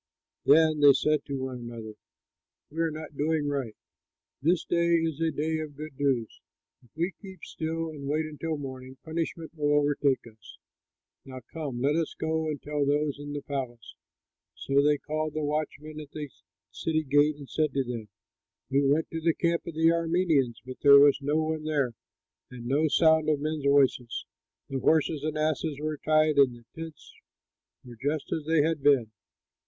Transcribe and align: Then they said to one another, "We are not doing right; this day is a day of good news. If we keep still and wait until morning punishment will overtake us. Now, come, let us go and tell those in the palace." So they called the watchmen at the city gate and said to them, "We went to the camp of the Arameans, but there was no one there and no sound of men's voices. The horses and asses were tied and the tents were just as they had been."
Then 0.45 0.79
they 0.79 0.93
said 0.93 1.25
to 1.25 1.35
one 1.37 1.57
another, 1.59 1.93
"We 2.71 2.79
are 2.81 2.89
not 2.89 3.15
doing 3.15 3.47
right; 3.47 3.75
this 4.41 4.65
day 4.65 4.95
is 4.95 5.21
a 5.21 5.29
day 5.29 5.59
of 5.59 5.75
good 5.77 5.99
news. 5.99 6.41
If 6.83 6.89
we 6.95 7.13
keep 7.21 7.43
still 7.43 7.91
and 7.91 8.07
wait 8.07 8.25
until 8.25 8.57
morning 8.57 8.97
punishment 9.05 9.51
will 9.53 9.75
overtake 9.79 10.25
us. 10.25 10.57
Now, 11.23 11.41
come, 11.53 11.81
let 11.81 11.95
us 11.95 12.15
go 12.15 12.47
and 12.49 12.59
tell 12.59 12.83
those 12.83 13.19
in 13.19 13.33
the 13.33 13.43
palace." 13.43 13.93
So 14.55 14.81
they 14.81 14.97
called 14.97 15.35
the 15.35 15.43
watchmen 15.43 15.99
at 15.99 16.09
the 16.09 16.29
city 16.71 17.03
gate 17.03 17.35
and 17.35 17.47
said 17.47 17.71
to 17.75 17.83
them, 17.83 18.09
"We 18.71 18.81
went 18.81 19.07
to 19.11 19.21
the 19.21 19.35
camp 19.35 19.67
of 19.67 19.75
the 19.75 19.91
Arameans, 19.91 20.61
but 20.65 20.79
there 20.81 20.97
was 20.97 21.21
no 21.21 21.35
one 21.43 21.63
there 21.63 21.91
and 22.49 22.65
no 22.65 22.87
sound 22.87 23.29
of 23.29 23.39
men's 23.39 23.65
voices. 23.65 24.25
The 24.67 24.79
horses 24.79 25.23
and 25.23 25.37
asses 25.37 25.79
were 25.79 25.97
tied 25.99 26.39
and 26.39 26.55
the 26.55 26.65
tents 26.73 27.13
were 27.85 27.97
just 28.01 28.31
as 28.31 28.45
they 28.47 28.63
had 28.63 28.81
been." 28.81 29.11